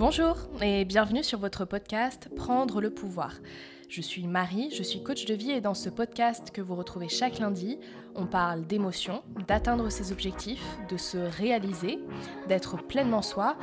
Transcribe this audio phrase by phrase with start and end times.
[0.00, 3.34] Bonjour et bienvenue sur votre podcast Prendre le pouvoir.
[3.90, 7.10] Je suis Marie, je suis coach de vie et dans ce podcast que vous retrouvez
[7.10, 7.78] chaque lundi,
[8.14, 11.98] on parle d'émotions, d'atteindre ses objectifs, de se réaliser,
[12.48, 13.58] d'être pleinement soi,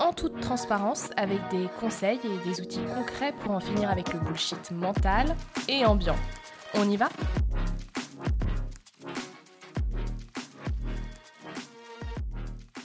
[0.00, 4.18] en toute transparence avec des conseils et des outils concrets pour en finir avec le
[4.18, 5.36] bullshit mental
[5.68, 6.16] et ambiant.
[6.74, 7.10] On y va?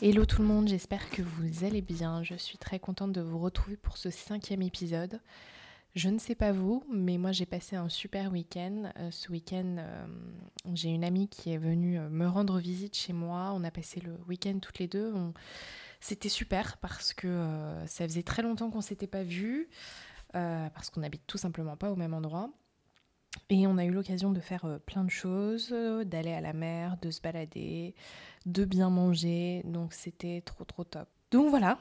[0.04, 2.24] Hello tout le monde, j'espère que vous allez bien.
[2.24, 5.22] Je suis très contente de vous retrouver pour ce cinquième épisode.
[5.94, 8.92] Je ne sais pas vous, mais moi j'ai passé un super week-end.
[8.98, 10.08] Euh, ce week-end, euh,
[10.74, 13.52] j'ai une amie qui est venue euh, me rendre visite chez moi.
[13.54, 15.14] On a passé le week-end toutes les deux.
[16.00, 19.70] C'était super parce que ça faisait très longtemps qu'on s'était pas vus,
[20.34, 22.50] parce qu'on n'habite tout simplement pas au même endroit.
[23.52, 26.54] Et on a eu l'occasion de faire euh, plein de choses, euh, d'aller à la
[26.54, 27.94] mer, de se balader,
[28.46, 29.62] de bien manger.
[29.66, 31.10] Donc c'était trop trop top.
[31.32, 31.78] Donc voilà.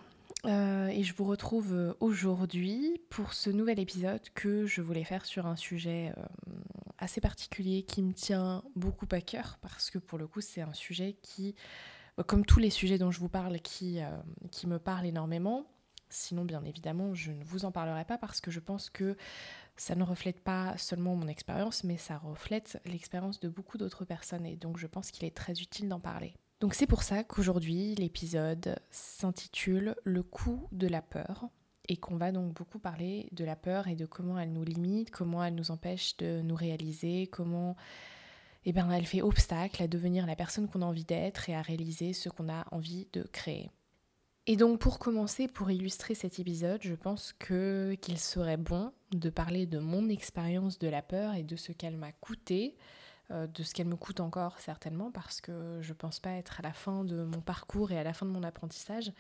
[0.47, 5.47] Euh, et je vous retrouve aujourd'hui pour ce nouvel épisode que je voulais faire sur
[5.47, 6.13] un sujet
[6.99, 10.73] assez particulier qui me tient beaucoup à cœur parce que pour le coup c'est un
[10.73, 11.55] sujet qui,
[12.27, 14.01] comme tous les sujets dont je vous parle, qui,
[14.51, 15.67] qui me parle énormément.
[16.09, 19.17] Sinon, bien évidemment, je ne vous en parlerai pas parce que je pense que
[19.81, 24.45] ça ne reflète pas seulement mon expérience, mais ça reflète l'expérience de beaucoup d'autres personnes
[24.45, 26.35] et donc je pense qu'il est très utile d'en parler.
[26.61, 31.49] Donc c'est pour ça qu'aujourd'hui l'épisode s'intitule Le coût de la peur
[31.89, 35.11] et qu'on va donc beaucoup parler de la peur et de comment elle nous limite,
[35.11, 37.75] comment elle nous empêche de nous réaliser, comment
[38.67, 41.63] eh ben, elle fait obstacle à devenir la personne qu'on a envie d'être et à
[41.63, 43.71] réaliser ce qu'on a envie de créer.
[44.47, 49.31] Et donc pour commencer, pour illustrer cet épisode, je pense que qu'il serait bon de
[49.31, 52.77] parler de mon expérience de la peur et de ce qu'elle m'a coûté,
[53.31, 56.63] euh, de ce qu'elle me coûte encore certainement, parce que je pense pas être à
[56.63, 59.13] la fin de mon parcours et à la fin de mon apprentissage.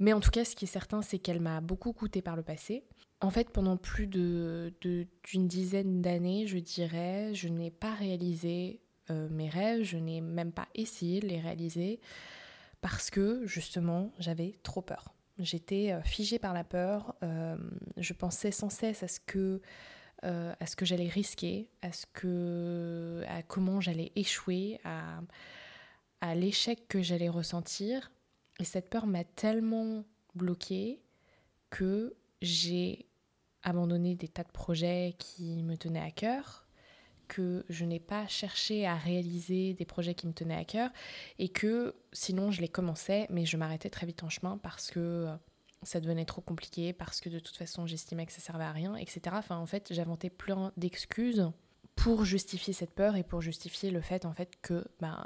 [0.00, 2.42] Mais en tout cas, ce qui est certain, c'est qu'elle m'a beaucoup coûté par le
[2.42, 2.84] passé.
[3.20, 4.74] En fait, pendant plus de,
[5.22, 10.52] d'une dizaine d'années, je dirais, je n'ai pas réalisé euh, mes rêves, je n'ai même
[10.52, 12.00] pas essayé de les réaliser
[12.80, 15.13] parce que justement j'avais trop peur.
[15.38, 17.56] J'étais euh, figée par la peur, euh,
[17.96, 19.60] je pensais sans cesse à ce que,
[20.24, 25.20] euh, à ce que j'allais risquer, à, ce que, à comment j'allais échouer, à,
[26.20, 28.12] à l'échec que j'allais ressentir.
[28.60, 30.04] Et cette peur m'a tellement
[30.36, 31.02] bloquée
[31.70, 33.06] que j'ai
[33.64, 36.63] abandonné des tas de projets qui me tenaient à cœur,
[37.28, 40.90] que je n'ai pas cherché à réaliser des projets qui me tenaient à cœur
[41.38, 45.00] et que sinon je les commençais mais je m'arrêtais très vite en chemin parce que
[45.00, 45.36] euh,
[45.84, 48.96] ça devenait trop compliqué, parce que de toute façon j'estimais que ça servait à rien,
[48.96, 49.20] etc.
[49.32, 51.50] Enfin en fait j'inventais plein d'excuses
[51.94, 55.24] pour justifier cette peur et pour justifier le fait en fait que ben,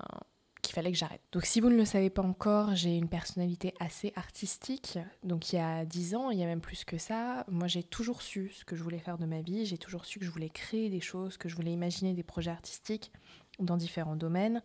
[0.69, 1.23] qu'il fallait que j'arrête.
[1.33, 4.99] Donc si vous ne le savez pas encore, j'ai une personnalité assez artistique.
[5.25, 7.83] Donc il y a 10 ans, il y a même plus que ça, moi j'ai
[7.83, 10.31] toujours su ce que je voulais faire de ma vie, j'ai toujours su que je
[10.31, 13.13] voulais créer des choses, que je voulais imaginer des projets artistiques
[13.59, 14.63] dans différents domaines,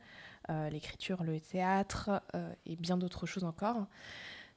[0.49, 3.87] euh, l'écriture, le théâtre euh, et bien d'autres choses encore.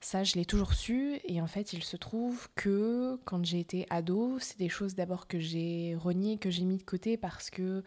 [0.01, 3.87] Ça, je l'ai toujours su et en fait, il se trouve que quand j'ai été
[3.89, 7.85] ado, c'est des choses d'abord que j'ai reniées, que j'ai mis de côté parce que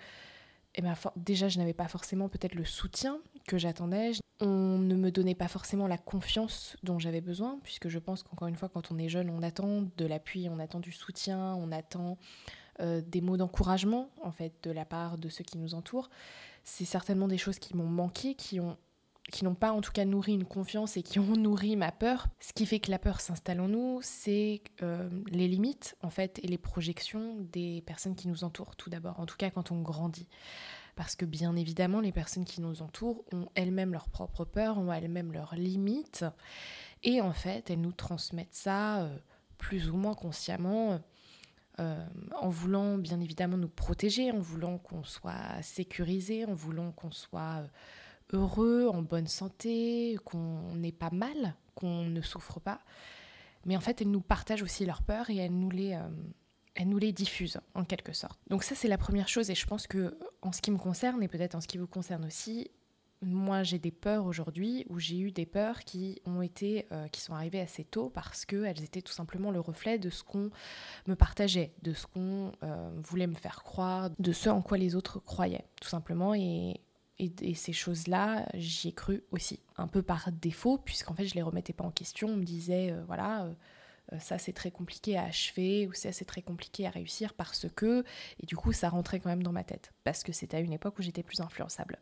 [0.76, 3.20] eh ben, déjà, je n'avais pas forcément peut-être le soutien
[3.50, 4.12] que j'attendais.
[4.40, 8.48] On ne me donnait pas forcément la confiance dont j'avais besoin, puisque je pense qu'encore
[8.48, 11.72] une fois, quand on est jeune, on attend de l'appui, on attend du soutien, on
[11.72, 12.18] attend
[12.80, 16.10] euh, des mots d'encouragement, en fait, de la part de ceux qui nous entourent.
[16.64, 18.78] C'est certainement des choses qui m'ont manqué, qui ont
[19.32, 22.28] qui n'ont pas en tout cas nourri une confiance et qui ont nourri ma peur.
[22.40, 26.40] Ce qui fait que la peur s'installe en nous, c'est euh, les limites en fait
[26.44, 29.82] et les projections des personnes qui nous entourent tout d'abord, en tout cas quand on
[29.82, 30.28] grandit.
[31.00, 34.92] Parce que bien évidemment, les personnes qui nous entourent ont elles-mêmes leurs propres peurs, ont
[34.92, 36.26] elles-mêmes leurs limites,
[37.04, 39.18] et en fait, elles nous transmettent ça euh,
[39.58, 41.00] plus ou moins consciemment.
[41.80, 42.06] Euh,
[42.36, 47.64] en voulant bien évidemment nous protéger, en voulant qu'on soit sécurisé, en voulant qu'on soit
[48.34, 52.82] heureux, en bonne santé, qu'on n'est pas mal, qu'on ne souffre pas.
[53.66, 56.10] Mais en fait, elles nous partagent aussi leurs peurs et elles nous les, euh,
[56.86, 58.40] nous les diffusent en quelque sorte.
[58.50, 61.22] Donc ça, c'est la première chose et je pense que en ce qui me concerne
[61.24, 62.72] et peut-être en ce qui vous concerne aussi,
[63.22, 67.22] moi j'ai des peurs aujourd'hui ou j'ai eu des peurs qui ont été euh, qui
[67.22, 70.52] sont arrivées assez tôt parce qu'elles étaient tout simplement le reflet de ce qu'on
[71.06, 74.96] me partageait de ce qu'on euh, voulait me faire croire de ce en quoi les
[74.96, 76.80] autres croyaient tout simplement et
[77.22, 81.42] et, ces choses-là, j'y ai cru aussi, un peu par défaut, puisqu'en fait, je les
[81.42, 82.30] remettais pas en question.
[82.30, 83.50] On me disait, euh, voilà,
[84.20, 88.04] ça c'est très compliqué à achever, ou ça c'est très compliqué à réussir parce que.
[88.42, 90.74] Et du coup, ça rentrait quand même dans ma tête, parce que c'était à une
[90.74, 92.00] époque où j'étais plus influençable.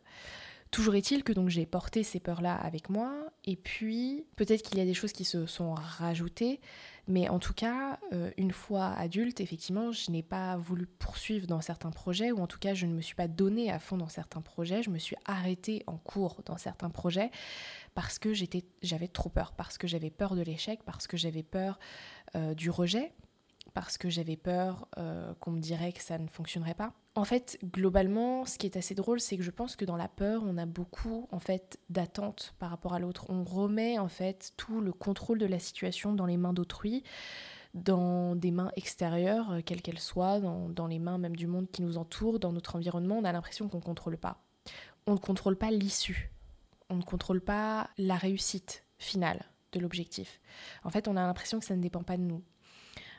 [0.70, 4.82] Toujours est-il que donc j'ai porté ces peurs-là avec moi, et puis peut-être qu'il y
[4.82, 6.60] a des choses qui se sont rajoutées,
[7.06, 11.62] mais en tout cas, euh, une fois adulte, effectivement, je n'ai pas voulu poursuivre dans
[11.62, 14.10] certains projets, ou en tout cas, je ne me suis pas donnée à fond dans
[14.10, 17.30] certains projets, je me suis arrêtée en cours dans certains projets
[17.98, 21.80] parce que j'avais trop peur, parce que j'avais peur de l'échec, parce que j'avais peur
[22.36, 23.12] euh, du rejet,
[23.74, 26.92] parce que j'avais peur euh, qu'on me dirait que ça ne fonctionnerait pas.
[27.16, 30.06] En fait, globalement, ce qui est assez drôle, c'est que je pense que dans la
[30.06, 33.26] peur, on a beaucoup en fait d'attentes par rapport à l'autre.
[33.30, 37.02] On remet en fait tout le contrôle de la situation dans les mains d'autrui,
[37.74, 41.82] dans des mains extérieures, euh, quelles qu'elles soient, dans, les mains même du monde qui
[41.82, 43.18] nous entoure, dans notre environnement.
[43.18, 44.40] On a l'impression qu'on ne contrôle pas.
[45.08, 46.30] On ne contrôle pas l'issue.
[46.90, 50.40] On ne contrôle pas la réussite finale de l'objectif.
[50.84, 52.42] En fait, on a l'impression que ça ne dépend pas de nous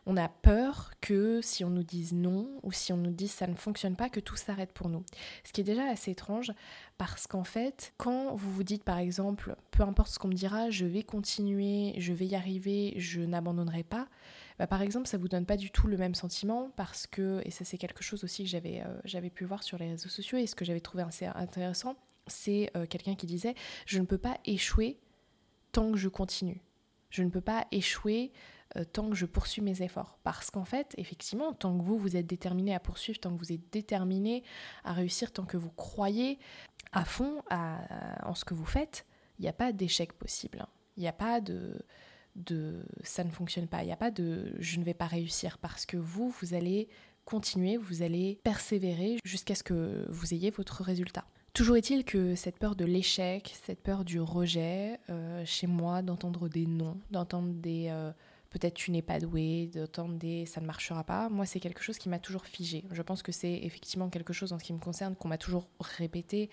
[0.05, 3.47] on a peur que si on nous dise non ou si on nous dit ça
[3.47, 5.03] ne fonctionne pas, que tout s'arrête pour nous.
[5.43, 6.51] Ce qui est déjà assez étrange
[6.97, 10.69] parce qu'en fait, quand vous vous dites par exemple, peu importe ce qu'on me dira,
[10.69, 14.07] je vais continuer, je vais y arriver, je n'abandonnerai pas,
[14.57, 17.51] bah, par exemple, ça vous donne pas du tout le même sentiment parce que, et
[17.51, 20.47] ça c'est quelque chose aussi que j'avais euh, pu voir sur les réseaux sociaux et
[20.47, 21.95] ce que j'avais trouvé assez intéressant,
[22.29, 23.55] c'est euh, quelqu'un qui disait,
[23.85, 24.99] je ne peux pas échouer
[25.71, 26.61] tant que je continue.
[27.09, 28.31] Je ne peux pas échouer
[28.77, 30.19] euh, tant que je poursuis mes efforts.
[30.23, 33.51] Parce qu'en fait, effectivement, tant que vous, vous êtes déterminé à poursuivre, tant que vous
[33.51, 34.43] êtes déterminé
[34.83, 36.39] à réussir, tant que vous croyez
[36.91, 39.05] à fond en ce que vous faites,
[39.37, 40.65] il n'y a pas d'échec possible.
[40.97, 41.79] Il n'y a pas de,
[42.35, 43.83] de ça ne fonctionne pas.
[43.83, 46.89] Il n'y a pas de je ne vais pas réussir parce que vous, vous allez
[47.25, 51.25] continuer, vous allez persévérer jusqu'à ce que vous ayez votre résultat.
[51.59, 56.47] Toujours est-il que cette peur de l'échec, cette peur du rejet, euh, chez moi, d'entendre
[56.47, 58.13] des noms, d'entendre des, euh,
[58.49, 61.27] peut-être tu n'es pas doué, d'entendre des ça ne marchera pas.
[61.27, 62.85] Moi, c'est quelque chose qui m'a toujours figé.
[62.93, 65.67] Je pense que c'est effectivement quelque chose en ce qui me concerne qu'on m'a toujours
[65.81, 66.49] répété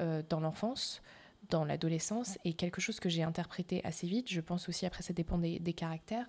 [0.00, 1.00] euh, dans l'enfance,
[1.48, 4.28] dans l'adolescence, et quelque chose que j'ai interprété assez vite.
[4.28, 6.26] Je pense aussi, après, ça dépend des, caractères,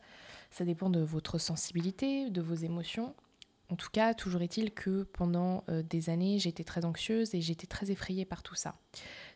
[0.51, 3.15] ça dépend de votre sensibilité, de vos émotions.
[3.69, 7.67] En tout cas, toujours est-il que pendant euh, des années, j'étais très anxieuse et j'étais
[7.67, 8.75] très effrayée par tout ça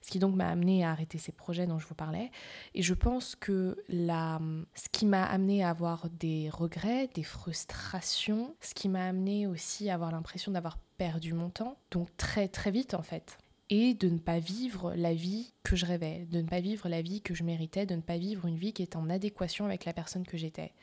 [0.02, 2.32] ce qui donc m'a amené à arrêter ces projets dont je vous parlais.
[2.74, 4.40] Et je pense que la,
[4.76, 9.90] ce qui m'a amené à avoir des regrets, des frustrations, ce qui m'a amené aussi
[9.90, 13.38] à avoir l'impression d'avoir perdu mon temps, donc très très vite en fait,
[13.70, 17.02] et de ne pas vivre la vie que je rêvais, de ne pas vivre la
[17.02, 19.86] vie que je méritais, de ne pas vivre une vie qui est en adéquation avec
[19.86, 20.74] la personne que j'étais.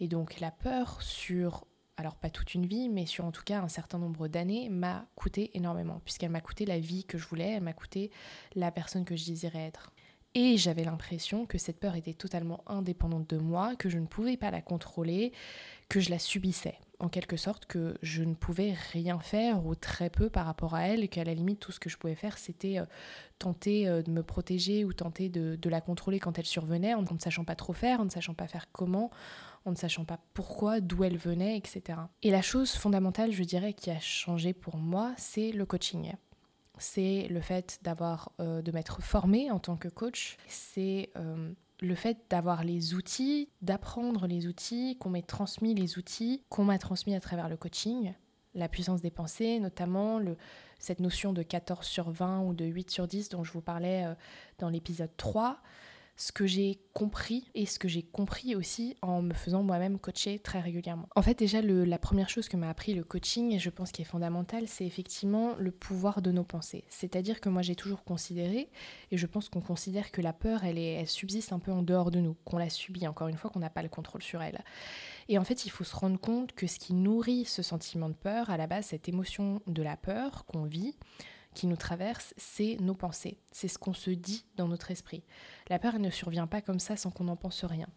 [0.00, 1.66] Et donc la peur sur
[1.96, 5.06] alors pas toute une vie, mais sur en tout cas un certain nombre d'années, m'a
[5.14, 8.10] coûté énormément, puisqu'elle m'a coûté la vie que je voulais, elle m'a coûté
[8.54, 9.92] la personne que je désirais être.
[10.38, 14.36] Et j'avais l'impression que cette peur était totalement indépendante de moi, que je ne pouvais
[14.36, 15.32] pas la contrôler,
[15.88, 20.10] que je la subissais, en quelque sorte, que je ne pouvais rien faire ou très
[20.10, 22.36] peu par rapport à elle, et qu'à la limite tout ce que je pouvais faire
[22.36, 22.84] c'était euh,
[23.38, 27.00] tenter euh, de me protéger ou tenter de, de la contrôler quand elle survenait, en
[27.00, 29.10] ne sachant pas trop faire, en ne sachant pas faire comment,
[29.64, 31.98] en ne sachant pas pourquoi, d'où elle venait, etc.
[32.22, 36.12] Et la chose fondamentale, je dirais, qui a changé pour moi, c'est le coaching.
[36.78, 40.36] C'est le fait d'avoir, euh, de m'être formée en tant que coach.
[40.46, 46.42] C'est euh, le fait d'avoir les outils, d'apprendre les outils, qu'on m'ait transmis les outils,
[46.48, 48.12] qu'on m'a transmis à travers le coaching,
[48.54, 50.20] la puissance des pensées, notamment
[50.78, 54.04] cette notion de 14 sur 20 ou de 8 sur 10 dont je vous parlais
[54.04, 54.14] euh,
[54.58, 55.58] dans l'épisode 3
[56.16, 60.38] ce que j'ai compris et ce que j'ai compris aussi en me faisant moi-même coacher
[60.38, 61.08] très régulièrement.
[61.14, 64.00] En fait, déjà, la première chose que m'a appris le coaching, et je pense qui
[64.00, 66.84] est fondamental, c'est effectivement le pouvoir de nos pensées.
[66.88, 68.70] C'est-à-dire que moi, j'ai toujours considéré,
[69.10, 72.20] et je pense qu'on considère que la peur, elle subsiste un peu en dehors de
[72.20, 74.64] nous, qu'on la subit, encore une fois, qu'on n'a pas le contrôle sur elle.
[75.28, 78.14] Et en fait, il faut se rendre compte que ce qui nourrit ce sentiment de
[78.14, 80.96] peur, à la base, cette émotion de la peur qu'on vit,
[81.56, 83.38] qui nous traverse, c'est nos pensées.
[83.50, 85.24] C'est ce qu'on se dit dans notre esprit.
[85.68, 87.88] La peur, ne survient pas comme ça sans qu'on n'en pense rien.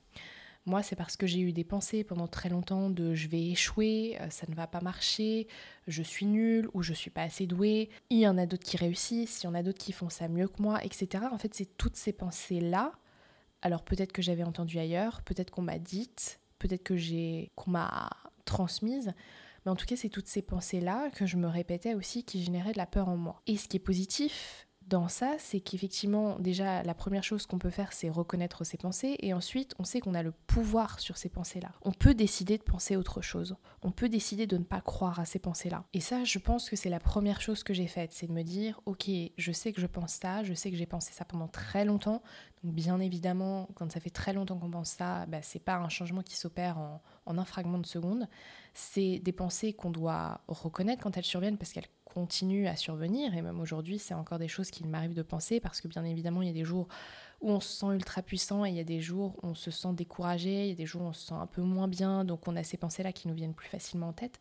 [0.65, 4.17] Moi, c'est parce que j'ai eu des pensées pendant très longtemps de je vais échouer,
[4.21, 5.47] euh, ça ne va pas marcher,
[5.87, 7.89] je suis nulle ou je suis pas assez douée.
[8.09, 10.27] Il y en a d'autres qui réussissent, il y en a d'autres qui font ça
[10.27, 11.25] mieux que moi, etc.
[11.31, 12.93] En fait, c'est toutes ces pensées-là.
[13.61, 18.09] Alors peut-être que j'avais entendu ailleurs, peut-être qu'on m'a dites, peut-être que j'ai qu'on m'a
[18.45, 19.13] transmises,
[19.65, 22.73] mais en tout cas, c'est toutes ces pensées-là que je me répétais aussi qui généraient
[22.73, 23.41] de la peur en moi.
[23.47, 27.69] Et ce qui est positif dans ça, c'est qu'effectivement, déjà, la première chose qu'on peut
[27.69, 31.29] faire, c'est reconnaître ses pensées, et ensuite, on sait qu'on a le pouvoir sur ces
[31.29, 31.71] pensées-là.
[31.83, 33.55] On peut décider de penser autre chose.
[33.83, 35.83] On peut décider de ne pas croire à ces pensées-là.
[35.93, 38.41] Et ça, je pense que c'est la première chose que j'ai faite, c'est de me
[38.41, 41.47] dire, ok, je sais que je pense ça, je sais que j'ai pensé ça pendant
[41.47, 42.23] très longtemps.
[42.63, 45.89] Donc, bien évidemment, quand ça fait très longtemps qu'on pense ça, bah, c'est pas un
[45.89, 48.27] changement qui s'opère en, en un fragment de seconde
[48.81, 53.35] C'est des pensées qu'on doit reconnaître quand elles surviennent parce qu'elles continuent à survenir.
[53.35, 56.41] Et même aujourd'hui, c'est encore des choses qu'il m'arrive de penser parce que bien évidemment,
[56.41, 56.87] il y a des jours
[57.41, 59.69] où on se sent ultra puissant et il y a des jours où on se
[59.69, 62.23] sent découragé, il y a des jours où on se sent un peu moins bien,
[62.23, 64.39] donc on a ces pensées-là qui nous viennent plus facilement en tête.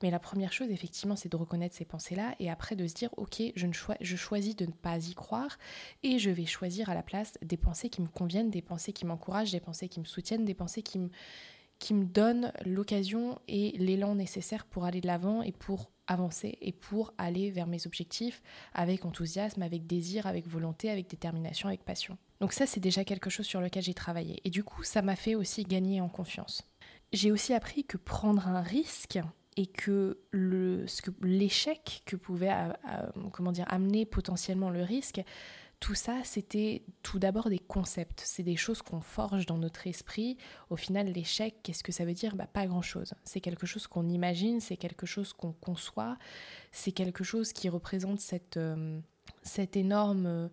[0.00, 3.10] Mais la première chose, effectivement, c'est de reconnaître ces pensées-là et après de se dire,
[3.16, 5.58] ok, je, ne je choisis de ne pas y croire
[6.04, 9.06] et je vais choisir à la place des pensées qui me conviennent, des pensées qui
[9.06, 11.10] m'encouragent, des pensées qui me soutiennent, des pensées qui me,
[11.82, 16.70] qui me donnent l'occasion et l'élan nécessaire pour aller de l'avant et pour avancer et
[16.70, 18.40] pour aller vers mes objectifs
[18.72, 22.16] avec enthousiasme, avec désir, avec volonté, avec détermination, avec passion.
[22.40, 24.40] Donc ça, c'est déjà quelque chose sur lequel j'ai travaillé.
[24.44, 26.62] Et du coup, ça m'a fait aussi gagner en confiance.
[27.12, 29.18] J'ai aussi appris que prendre un risque,
[29.56, 32.52] et que le, ce que l'échec que pouvait
[33.32, 35.20] comment dire amener potentiellement le risque
[35.82, 38.22] tout ça c'était tout d'abord des concepts.
[38.24, 40.38] C'est des choses qu'on forge dans notre esprit.
[40.70, 42.36] Au final l'échec qu'est-ce que ça veut dire?
[42.36, 46.16] Bah, pas grand chose c'est quelque chose qu'on imagine c'est quelque chose qu'on conçoit.
[46.70, 49.00] C'est quelque chose qui représente cette euh,
[49.42, 50.50] cette énorme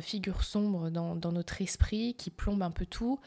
[0.00, 3.20] figure sombre dans, dans, notre esprit qui plombe un peu tout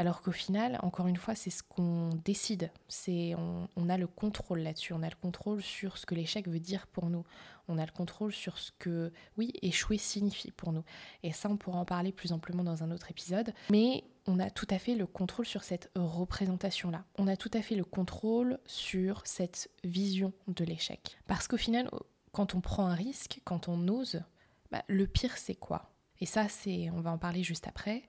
[0.00, 2.70] alors qu'au final, encore une fois, c'est ce qu'on décide.
[2.88, 4.94] C'est on, a le contrôle là-dessus.
[4.94, 7.22] On a le contrôle sur ce que l'échec veut dire pour nous.
[7.68, 10.84] On a le contrôle sur ce que, oui, échouer signifie pour nous.
[11.22, 13.52] Et ça, on pourra en parler plus amplement dans un autre épisode.
[13.68, 17.04] Mais on a tout à fait le contrôle sur cette représentation-là.
[17.18, 21.18] On a tout à fait le contrôle sur cette vision de l'échec.
[21.26, 21.90] Parce qu'au final,
[22.32, 24.22] quand on prend un risque, quand on ose,
[24.70, 25.89] bah, le pire, c'est quoi?
[26.20, 28.02] Et ça, c'est, on va en parler juste après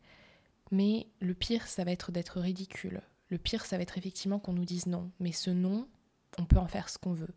[0.72, 3.02] mais le pire, ça va être d'être ridicule.
[3.30, 5.12] Le pire, ça va être effectivement qu'on nous dise non.
[5.20, 5.88] Mais ce non,
[6.38, 7.34] on peut en faire ce qu'on veut.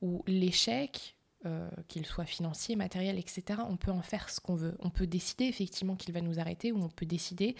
[0.00, 4.76] Ou l'échec, euh, qu'il soit financier, matériel, etc., on peut en faire ce qu'on veut.
[4.80, 7.56] On peut décider effectivement qu'il va nous arrêter ou on peut décider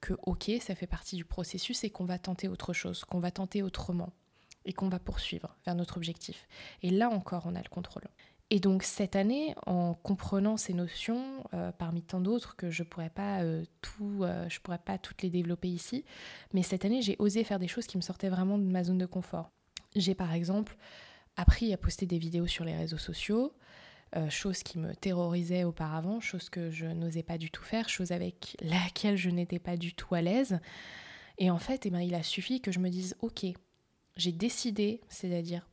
[0.00, 3.32] que, ok, ça fait partie du processus et qu'on va tenter autre chose, qu'on va
[3.32, 4.12] tenter autrement
[4.64, 6.46] et qu'on va poursuivre vers notre objectif.
[6.82, 8.04] Et là encore, on a le contrôle.
[8.54, 13.08] Et donc cette année, en comprenant ces notions, euh, parmi tant d'autres que je pourrais
[13.08, 13.64] pas euh,
[14.02, 16.04] euh, pourrais pas toutes les développer ici,
[16.52, 18.98] mais cette année j'ai osé faire des choses qui me sortaient vraiment de ma zone
[18.98, 19.50] de confort.
[19.96, 20.76] J'ai par exemple
[21.34, 23.54] appris à poster des vidéos sur les réseaux sociaux,
[24.28, 28.58] chose qui me terrorisait auparavant, chose que je n'osais pas du tout faire, chose avec
[28.60, 30.60] laquelle je n'étais pas du tout à l'aise.
[31.38, 33.46] Et en fait, eh ben, il a suffi que je me dise, ok,
[34.18, 35.66] j'ai décidé, c'est-à-dire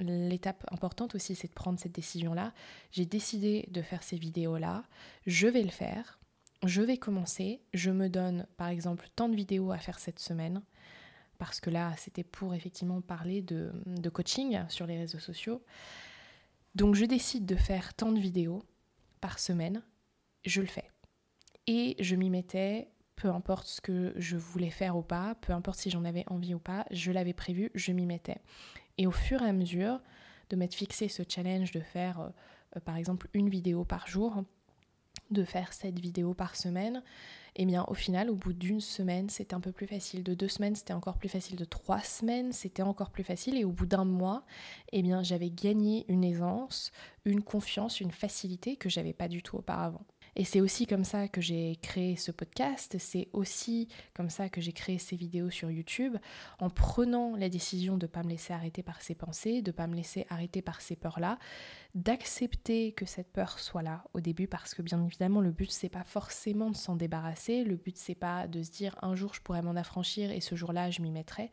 [0.00, 2.52] l'étape importante aussi, c'est de prendre cette décision-là.
[2.90, 4.84] J'ai décidé de faire ces vidéos-là.
[5.26, 6.18] Je vais le faire.
[6.64, 7.60] Je vais commencer.
[7.72, 10.62] Je me donne, par exemple, tant de vidéos à faire cette semaine.
[11.38, 15.62] Parce que là, c'était pour effectivement parler de, de coaching sur les réseaux sociaux.
[16.74, 18.64] Donc, je décide de faire tant de vidéos
[19.20, 19.82] par semaine.
[20.44, 20.90] Je le fais.
[21.66, 25.78] Et je m'y mettais peu importe ce que je voulais faire ou pas, peu importe
[25.78, 28.38] si j'en avais envie ou pas, je l'avais prévu, je m'y mettais.
[28.98, 30.00] Et au fur et à mesure
[30.50, 34.44] de m'être fixé ce challenge de faire euh, par exemple une vidéo par jour,
[35.30, 37.02] de faire cette vidéo par semaine,
[37.56, 40.24] et eh bien au final, au bout d'une semaine, c'était un peu plus facile.
[40.24, 41.54] De deux semaines, c'était encore plus facile.
[41.54, 43.56] De trois semaines, c'était encore plus facile.
[43.56, 44.44] Et au bout d'un mois,
[44.90, 46.90] eh bien j'avais gagné une aisance,
[47.24, 50.04] une confiance, une facilité que j'avais pas du tout auparavant.
[50.36, 54.60] Et c'est aussi comme ça que j'ai créé ce podcast, c'est aussi comme ça que
[54.60, 56.16] j'ai créé ces vidéos sur YouTube,
[56.58, 59.76] en prenant la décision de ne pas me laisser arrêter par ces pensées, de ne
[59.76, 61.38] pas me laisser arrêter par ces peurs-là,
[61.94, 65.88] d'accepter que cette peur soit là au début, parce que bien évidemment le but c'est
[65.88, 69.40] pas forcément de s'en débarrasser, le but c'est pas de se dire un jour je
[69.40, 71.52] pourrais m'en affranchir et ce jour-là je m'y mettrai.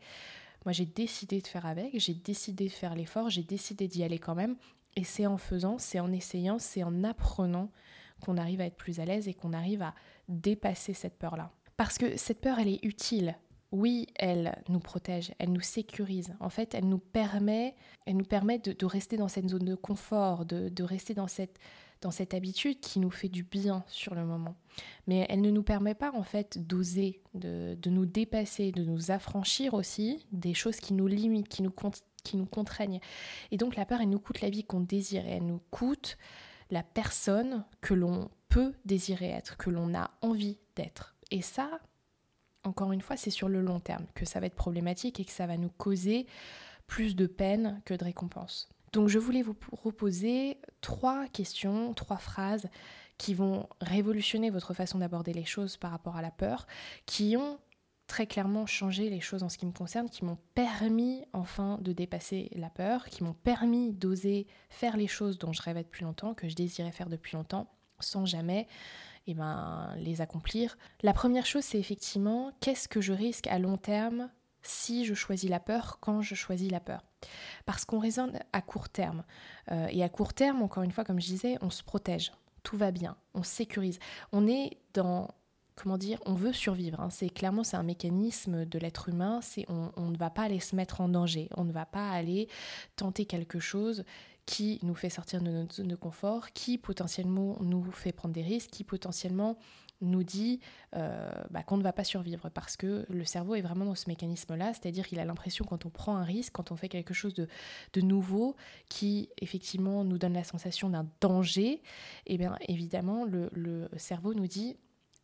[0.64, 4.18] Moi j'ai décidé de faire avec, j'ai décidé de faire l'effort, j'ai décidé d'y aller
[4.18, 4.56] quand même,
[4.96, 7.70] et c'est en faisant, c'est en essayant, c'est en apprenant
[8.22, 9.94] qu'on arrive à être plus à l'aise et qu'on arrive à
[10.28, 11.50] dépasser cette peur-là.
[11.76, 13.36] Parce que cette peur, elle est utile.
[13.72, 16.34] Oui, elle nous protège, elle nous sécurise.
[16.40, 17.74] En fait, elle nous permet,
[18.04, 21.58] elle nous permet de, rester dans cette zone de confort, de, rester dans cette,
[22.02, 24.56] dans cette habitude qui nous fait du bien sur le moment.
[25.06, 29.10] Mais elle ne nous permet pas en fait d'oser, de, de, nous dépasser, de nous
[29.10, 31.72] affranchir aussi des choses qui nous limitent, qui nous,
[32.22, 33.00] qui nous contraignent.
[33.50, 36.18] Et donc la peur, elle nous coûte la vie qu'on désire et elle nous coûte
[36.72, 41.14] la personne que l'on peut désirer être, que l'on a envie d'être.
[41.30, 41.68] Et ça,
[42.64, 45.30] encore une fois, c'est sur le long terme que ça va être problématique et que
[45.30, 46.26] ça va nous causer
[46.86, 48.70] plus de peine que de récompense.
[48.92, 52.68] Donc je voulais vous proposer trois questions, trois phrases
[53.18, 56.66] qui vont révolutionner votre façon d'aborder les choses par rapport à la peur,
[57.06, 57.58] qui ont
[58.12, 61.94] très clairement changé les choses en ce qui me concerne, qui m'ont permis enfin de
[61.94, 66.34] dépasser la peur, qui m'ont permis d'oser faire les choses dont je rêvais depuis longtemps,
[66.34, 68.68] que je désirais faire depuis longtemps, sans jamais
[69.26, 70.76] eh ben, les accomplir.
[71.02, 74.28] La première chose, c'est effectivement qu'est-ce que je risque à long terme
[74.60, 77.06] si je choisis la peur, quand je choisis la peur?
[77.64, 79.24] Parce qu'on raisonne à court terme.
[79.70, 82.30] Euh, et à court terme, encore une fois, comme je disais, on se protège.
[82.62, 84.00] Tout va bien, on sécurise.
[84.32, 85.28] On est dans
[85.98, 87.00] dire, on veut survivre.
[87.00, 87.10] Hein.
[87.10, 89.40] C'est clairement c'est un mécanisme de l'être humain.
[89.42, 91.48] C'est on, ne va pas aller se mettre en danger.
[91.56, 92.48] On ne va pas aller
[92.96, 94.04] tenter quelque chose
[94.46, 98.42] qui nous fait sortir de notre zone de confort, qui potentiellement nous fait prendre des
[98.42, 99.56] risques, qui potentiellement
[100.00, 100.58] nous dit
[100.96, 104.08] euh, bah, qu'on ne va pas survivre parce que le cerveau est vraiment dans ce
[104.08, 107.34] mécanisme-là, c'est-à-dire qu'il a l'impression quand on prend un risque, quand on fait quelque chose
[107.34, 107.48] de,
[108.00, 108.56] nouveau
[108.88, 111.80] qui effectivement nous donne la sensation d'un danger, et
[112.26, 114.76] eh bien évidemment le cerveau nous dit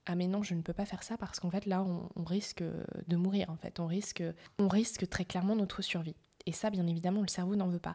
[0.08, 2.62] ah mais non je ne peux pas faire ça parce qu'en fait là on, risque
[3.06, 4.22] de mourir en fait on risque
[4.58, 6.16] on risque très clairement notre survie
[6.48, 7.94] et ça, bien évidemment, le cerveau n'en veut pas.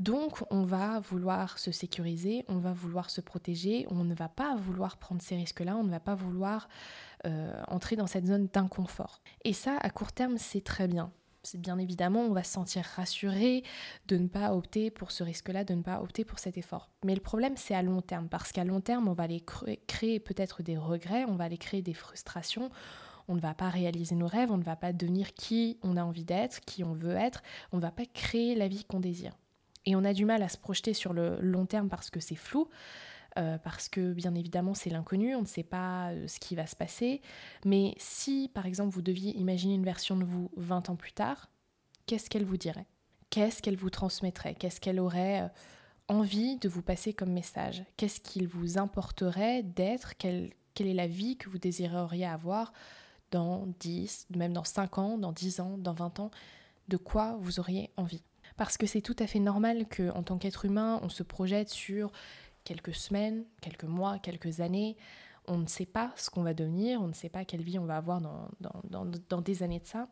[0.00, 4.56] Donc, on va vouloir se sécuriser, on va vouloir se protéger, on ne va pas
[4.56, 6.68] vouloir prendre ces risques-là, on ne va pas vouloir
[7.26, 9.20] euh, entrer dans cette zone d'inconfort.
[9.44, 11.12] Et ça, à court terme, c'est très bien.
[11.54, 13.64] Bien évidemment, on va se sentir rassuré
[14.06, 16.88] de ne pas opter pour ce risque-là, de ne pas opter pour cet effort.
[17.04, 19.44] Mais le problème, c'est à long terme, parce qu'à long terme, on va aller
[19.88, 22.70] créer peut-être des regrets, on va aller créer des frustrations,
[23.26, 26.04] on ne va pas réaliser nos rêves, on ne va pas devenir qui on a
[26.04, 29.36] envie d'être, qui on veut être, on ne va pas créer la vie qu'on désire.
[29.84, 32.36] Et on a du mal à se projeter sur le long terme parce que c'est
[32.36, 32.68] flou,
[33.38, 36.66] euh, parce que bien évidemment c'est l'inconnu, on ne sait pas euh, ce qui va
[36.66, 37.22] se passer.
[37.64, 41.48] Mais si par exemple vous deviez imaginer une version de vous 20 ans plus tard,
[42.06, 42.86] qu'est-ce qu'elle vous dirait?
[43.30, 44.54] Qu'est-ce qu'elle vous transmettrait?
[44.54, 45.48] Qu'est-ce qu'elle aurait euh,
[46.08, 47.82] envie de vous passer comme message?
[47.96, 50.16] Qu'est-ce qu'il vous importerait d'être?
[50.18, 52.74] Quelle, quelle est la vie que vous désireriez avoir
[53.30, 56.30] dans 10, même dans 5 ans, dans 10 ans, dans 20 ans,
[56.88, 58.22] de quoi vous auriez envie?
[58.58, 62.12] Parce que c'est tout à fait normal qu'en tant qu'être humain, on se projette sur
[62.64, 64.96] quelques semaines, quelques mois, quelques années.
[65.46, 67.84] On ne sait pas ce qu'on va devenir, on ne sait pas quelle vie on
[67.84, 70.08] va avoir dans, dans, dans des années de ça.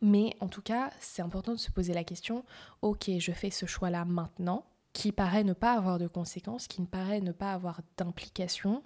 [0.00, 2.44] Mais en tout cas, c'est important de se poser la question,
[2.80, 6.86] ok, je fais ce choix-là maintenant, qui paraît ne pas avoir de conséquences, qui ne
[6.86, 8.82] paraît ne pas avoir d'implication,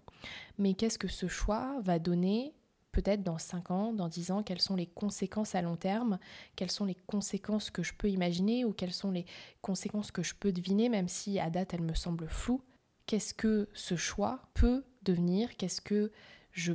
[0.59, 2.53] mais qu'est-ce que ce choix va donner
[2.95, 6.19] peut-être dans 5 ans, dans 10 ans, quelles sont les conséquences à long terme,
[6.57, 9.27] quelles sont les conséquences que je peux imaginer ou quelles sont les
[9.61, 12.63] conséquences que je peux deviner, même si à date elles me semblent floues.
[13.07, 15.57] Qu'est-ce que ce choix peut devenir?
[15.57, 16.13] Qu'est-ce que
[16.53, 16.73] je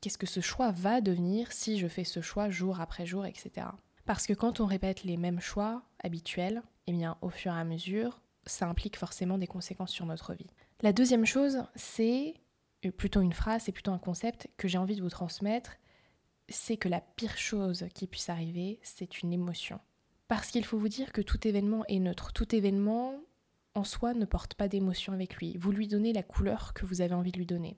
[0.00, 3.66] qu'est-ce que ce choix va devenir si je fais ce choix jour après jour, etc.
[4.06, 7.64] Parce que quand on répète les mêmes choix habituels, eh bien, au fur et à
[7.64, 10.50] mesure, ça implique forcément des conséquences sur notre vie.
[10.82, 12.34] La deuxième chose, c'est
[12.82, 15.76] plutôt une phrase, c'est plutôt un concept que j'ai envie de vous transmettre,
[16.48, 19.80] c'est que la pire chose qui puisse arriver, c'est une émotion.
[20.28, 22.32] Parce qu'il faut vous dire que tout événement est neutre.
[22.32, 23.14] Tout événement
[23.74, 25.56] en soi ne porte pas d'émotion avec lui.
[25.58, 27.76] Vous lui donnez la couleur que vous avez envie de lui donner.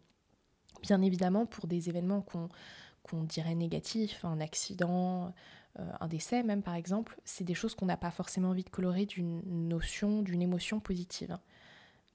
[0.82, 5.34] Bien évidemment, pour des événements qu'on dirait négatifs, un accident,
[5.78, 8.70] euh, un décès même par exemple, c'est des choses qu'on n'a pas forcément envie de
[8.70, 11.38] colorer d'une notion, d'une émotion positive.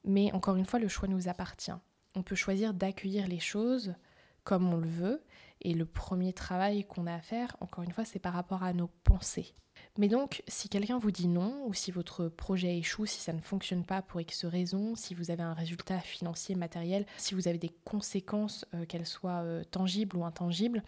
[0.03, 1.71] Mais encore une fois, le choix nous appartient
[2.15, 3.95] on peut choisir d'accueillir les choses
[4.43, 5.21] comme on le veut.
[5.61, 8.73] Et le premier travail qu'on a à faire, encore une fois, c'est par rapport à
[8.73, 9.53] nos pensées.
[9.97, 13.41] Mais donc, si quelqu'un vous dit non, ou si votre projet échoue, si ça ne
[13.41, 17.57] fonctionne pas pour X raisons, si vous avez un résultat financier, matériel, si vous avez
[17.57, 20.83] des conséquences, euh, qu'elles soient euh, tangibles ou intangibles,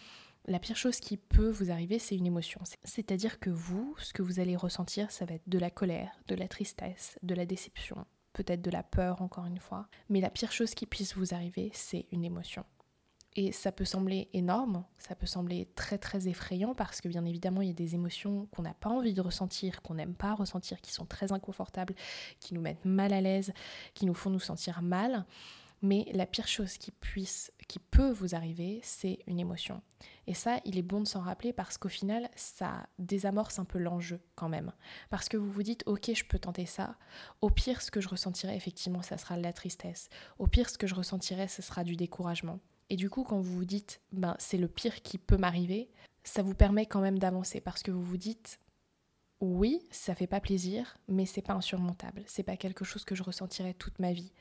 [0.46, 2.62] la pire chose qui peut vous arriver, c'est une émotion.
[2.84, 6.36] C'est-à-dire que vous, ce que vous allez ressentir, ça va être de la colère, de
[6.36, 8.06] la tristesse, de la déception,
[8.38, 9.88] peut-être de la peur encore une fois.
[10.10, 12.64] Mais la pire chose qui puisse vous arriver, c'est une émotion.
[13.36, 17.62] Et ça peut sembler énorme, ça peut sembler très très effrayant parce que bien évidemment
[17.62, 20.82] il y a des émotions qu'on n'a pas envie de ressentir, qu'on n'aime pas ressentir,
[20.82, 21.94] qui sont très inconfortables,
[22.40, 23.54] qui nous mettent mal à l'aise,
[23.94, 25.26] qui nous font nous sentir mal.
[25.84, 29.82] Mais la pire chose qui puisse, qui peut vous arriver, c'est une émotion.
[30.26, 33.78] Et ça, il est bon de s'en rappeler parce qu'au final, ça désamorce un peu
[33.78, 34.72] l'enjeu quand même.
[35.10, 36.96] Parce que vous vous dites, ok, je peux tenter ça.
[37.42, 40.10] Au pire, ce que je ressentirai, effectivement, ça sera de la tristesse.
[40.40, 42.60] Au pire, ce que je ressentirai, ce sera du découragement.
[42.90, 45.90] Et du coup, quand vous vous dites, ben, c'est le pire qui peut m'arriver,
[46.24, 48.60] ça vous permet quand même d'avancer parce que vous vous dites,
[49.42, 52.24] oui, ça fait pas plaisir, mais c'est pas insurmontable.
[52.28, 54.32] C'est pas quelque chose que je ressentirai toute ma vie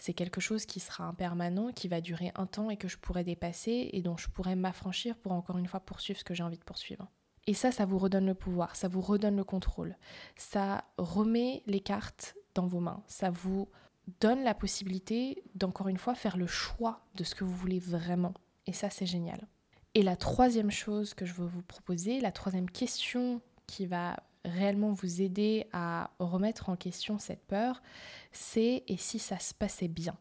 [0.00, 3.22] c'est quelque chose qui sera impermanent, qui va durer un temps et que je pourrais
[3.22, 6.58] dépasser et dont je pourrais m'affranchir pour encore une fois poursuivre ce que j'ai envie
[6.58, 7.06] de poursuivre.
[7.46, 9.96] Et ça, ça vous redonne le pouvoir, ça vous redonne le contrôle,
[10.36, 13.68] ça remet les cartes dans vos mains, ça vous
[14.20, 18.34] donne la possibilité d'encore une fois faire le choix de ce que vous voulez vraiment.
[18.66, 19.46] Et ça, c'est génial.
[19.94, 24.16] Et la troisième chose que je veux vous proposer, la troisième question qui va
[24.50, 27.82] réellement vous aider à remettre en question cette peur,
[28.32, 30.16] c'est et si ça se passait bien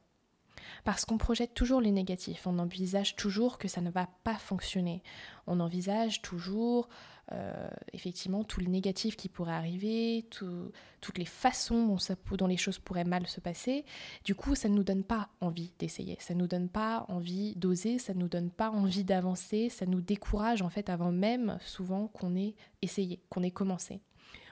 [0.84, 5.04] Parce qu'on projette toujours les négatifs, on envisage toujours que ça ne va pas fonctionner.
[5.48, 6.90] On envisage toujours
[7.32, 12.80] euh, effectivement tout le négatif qui pourrait arriver, toutes les façons dont, dont les choses
[12.80, 13.86] pourraient mal se passer.
[14.24, 17.56] Du coup, ça ne nous donne pas envie d'essayer, ça ne nous donne pas envie
[17.56, 21.60] d'oser, ça ne nous donne pas envie d'avancer, ça nous décourage en fait avant même
[21.62, 24.02] souvent qu'on ait essayé, qu'on ait commencé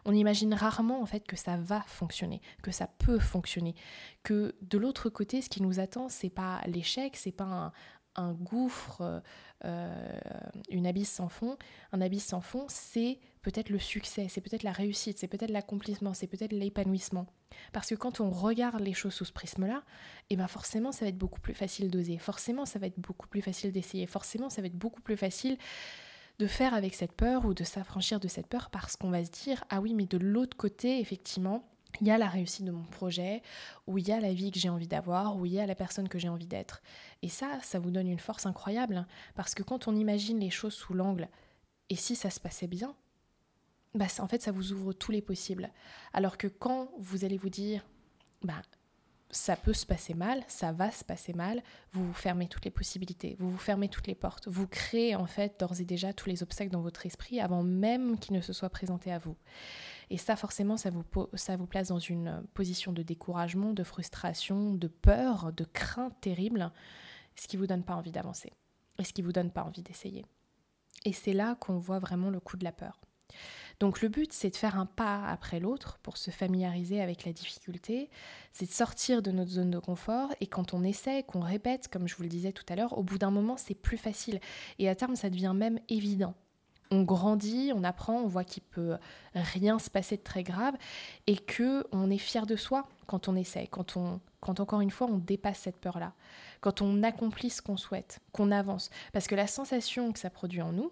[0.07, 3.75] on imagine rarement en fait que ça va fonctionner, que ça peut fonctionner,
[4.23, 7.73] que de l'autre côté, ce qui nous attend, c'est pas l'échec, c'est pas
[8.15, 9.21] un, gouffre,
[9.63, 10.19] euh,
[10.69, 11.55] une abysse sans fond.
[11.91, 16.15] Un abysse sans fond, c'est peut-être le succès, c'est peut-être la réussite, c'est peut-être l'accomplissement,
[16.15, 17.27] c'est peut-être l'épanouissement.
[17.73, 19.83] Parce que quand on regarde les choses sous ce prisme-là,
[20.29, 22.17] et eh ben forcément, ça va être beaucoup plus facile d'oser.
[22.17, 24.07] Forcément, ça va être beaucoup plus facile d'essayer.
[24.07, 25.57] Forcément, ça va être beaucoup plus facile
[26.39, 29.31] de faire avec cette peur ou de s'affranchir de cette peur parce qu'on va se
[29.31, 31.63] dire ah oui mais de l'autre côté effectivement
[32.01, 33.41] il y a la réussite de mon projet,
[33.87, 35.75] ou il y a la vie que j'ai envie d'avoir, ou il y a la
[35.75, 36.81] personne que j'ai envie d'être.
[37.21, 40.49] Et ça, ça vous donne une force incroyable, hein, parce que quand on imagine les
[40.49, 41.27] choses sous l'angle,
[41.89, 42.95] et si ça se passait bien,
[43.95, 45.71] bah, en fait, ça vous ouvre tous les possibles.
[46.13, 47.85] Alors que quand vous allez vous dire,
[48.43, 48.61] bah,
[49.29, 51.61] ça peut se passer mal, ça va se passer mal,
[51.91, 55.25] vous vous fermez toutes les possibilités, vous vous fermez toutes les portes, vous créez en
[55.25, 58.53] fait d'ores et déjà tous les obstacles dans votre esprit avant même qu'ils ne se
[58.53, 59.35] soient présentés à vous.
[60.09, 64.73] Et ça forcément, ça vous, ça vous place dans une position de découragement, de frustration,
[64.73, 66.71] de peur, de crainte terrible,
[67.35, 68.53] ce qui vous donne pas envie d'avancer,
[68.97, 70.25] et ce qui vous donne pas envie d'essayer.
[71.03, 73.01] Et c'est là qu'on voit vraiment le coup de la peur.
[73.79, 77.33] Donc le but, c'est de faire un pas après l'autre pour se familiariser avec la
[77.33, 78.09] difficulté,
[78.51, 80.29] c'est de sortir de notre zone de confort.
[80.41, 83.03] Et quand on essaie, qu'on répète, comme je vous le disais tout à l'heure, au
[83.03, 84.39] bout d'un moment, c'est plus facile.
[84.79, 86.33] Et à terme, ça devient même évident.
[86.89, 88.97] On grandit, on apprend, on voit qu'il peut
[89.35, 90.73] rien se passer de très grave.
[91.27, 94.91] Et que on est fier de soi quand on essaie, quand on quand encore une
[94.91, 96.13] fois on dépasse cette peur-là,
[96.61, 98.89] quand on accomplit ce qu'on souhaite, qu'on avance.
[99.11, 100.91] Parce que la sensation que ça produit en nous,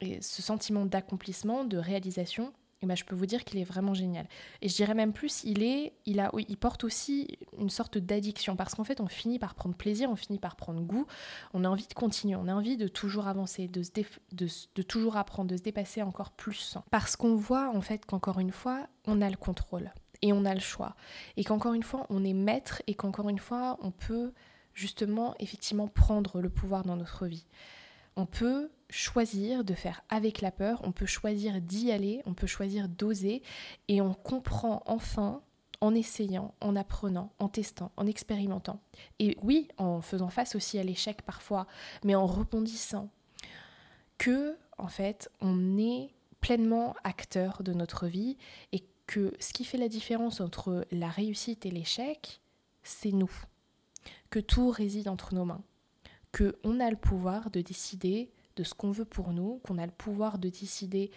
[0.00, 3.92] et ce sentiment d'accomplissement, de réalisation, eh ben, je peux vous dire qu'il est vraiment
[3.92, 4.28] génial.
[4.62, 8.54] Et je dirais même plus, il, est, il, a, il porte aussi une sorte d'addiction,
[8.54, 11.06] parce qu'en fait, on finit par prendre plaisir, on finit par prendre goût,
[11.54, 13.82] on a envie de continuer, on a envie de toujours avancer, de,
[14.32, 16.78] de toujours apprendre, de se dépasser encore plus.
[16.90, 20.54] Parce qu'on voit en fait qu'encore une fois, on a le contrôle et on a
[20.54, 20.94] le choix.
[21.36, 24.32] Et qu'encore une fois, on est maître et qu'encore une fois, on peut
[24.72, 27.46] justement, effectivement, prendre le pouvoir dans notre vie.
[28.18, 32.48] On peut choisir de faire avec la peur, on peut choisir d'y aller, on peut
[32.48, 33.44] choisir d'oser
[33.86, 35.40] et on comprend enfin
[35.80, 38.80] en essayant, en apprenant, en testant, en expérimentant.
[39.20, 41.68] Et oui, en faisant face aussi à l'échec parfois,
[42.02, 43.08] mais en rebondissant,
[44.18, 48.36] que en fait, on est pleinement acteur de notre vie
[48.72, 52.40] et que ce qui fait la différence entre la réussite et l'échec,
[52.82, 53.30] c'est nous.
[54.30, 55.62] Que tout réside entre nos mains.
[56.32, 59.86] Que on a le pouvoir de décider de ce qu'on veut pour nous, qu'on a
[59.86, 61.10] le pouvoir de décider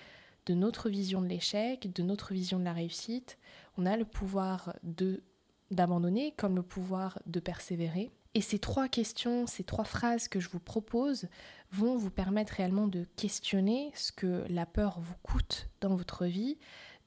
[0.45, 3.37] de notre vision de l'échec, de notre vision de la réussite.
[3.77, 5.23] On a le pouvoir de
[5.71, 8.11] d'abandonner comme le pouvoir de persévérer.
[8.33, 11.27] Et ces trois questions, ces trois phrases que je vous propose
[11.71, 16.57] vont vous permettre réellement de questionner ce que la peur vous coûte dans votre vie,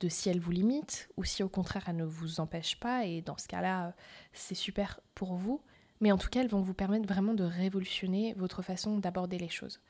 [0.01, 3.07] de si elle vous limite ou si au contraire elle ne vous empêche pas.
[3.07, 3.95] Et dans ce cas-là,
[4.33, 5.63] c'est super pour vous.
[6.05, 9.49] Mais en tout cas, elles vont vous permettre vraiment de révolutionner votre façon d'aborder les
[9.49, 9.81] choses.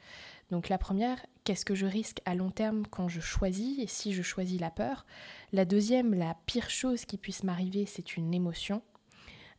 [0.53, 4.12] Donc la première, qu'est-ce que je risque à long terme quand je choisis et si
[4.12, 5.07] je choisis la peur?
[5.53, 8.81] La deuxième, la pire chose qui puisse m'arriver, c'est une émotion.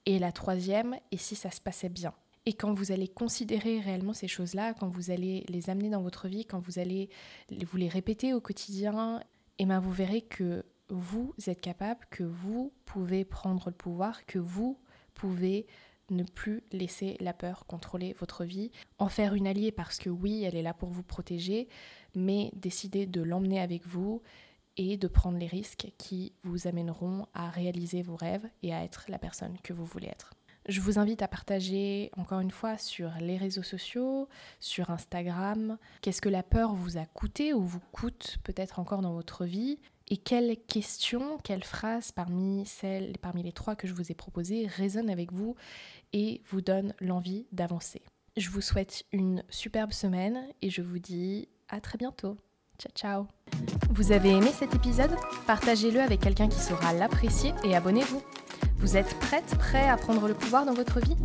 [0.06, 2.14] Et la troisième, et si ça se passait bien?
[2.46, 6.30] Et quand vous allez considérer réellement ces choses-là, quand vous allez les amener dans votre
[6.30, 7.10] vie, quand vous allez
[7.52, 9.20] vous les répéter au quotidien,
[9.60, 14.26] et eh ben vous verrez que vous êtes capable, que vous pouvez prendre le pouvoir,
[14.26, 14.80] que vous
[15.16, 15.68] pouvez
[16.10, 20.44] ne plus laisser la peur contrôler votre vie, en faire une alliée parce que oui,
[20.44, 21.68] elle est là pour vous protéger,
[22.16, 24.22] mais décider de l'emmener avec vous
[24.78, 29.06] et de prendre les risques qui vous amèneront à réaliser vos rêves et à être
[29.08, 30.34] la personne que vous voulez être.
[30.68, 34.28] Je vous invite à partager encore une fois sur les réseaux sociaux,
[34.60, 39.14] sur Instagram, qu'est-ce que la peur vous a coûté ou vous coûte peut-être encore dans
[39.14, 44.12] votre vie et quelles questions, quelles phrases parmi celles, parmi les trois que je vous
[44.12, 45.56] ai proposées résonnent avec vous
[46.14, 48.04] et vous donnent l'envie d'avancer?
[48.38, 52.38] Je vous souhaite une superbe semaine et je vous dis à très bientôt.
[52.78, 53.28] Ciao ciao
[53.90, 55.16] Vous avez aimé cet épisode?
[55.48, 58.22] Partagez-le avec quelqu'un qui saura l'apprécier et abonnez-vous.
[58.78, 61.16] Vous êtes prête, prêt à prendre le pouvoir dans votre vie?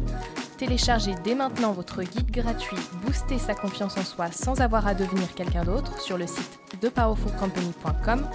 [0.57, 5.35] Téléchargez dès maintenant votre guide gratuit Booster sa confiance en soi sans avoir à devenir
[5.35, 8.27] quelqu'un d'autre sur le site thepowerfulcompany.com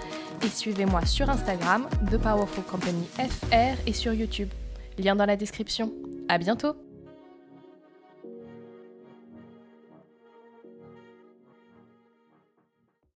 [0.43, 4.49] et suivez-moi sur Instagram, ThePowerfulCompanyFR et sur YouTube.
[4.97, 5.91] Lien dans la description.
[6.29, 6.75] À bientôt